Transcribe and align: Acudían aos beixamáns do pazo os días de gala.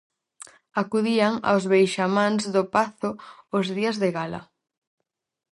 Acudían 0.81 1.33
aos 1.49 1.63
beixamáns 1.73 2.43
do 2.55 2.63
pazo 2.75 3.09
os 3.57 3.65
días 3.77 3.95
de 4.01 4.09
gala. 4.17 4.41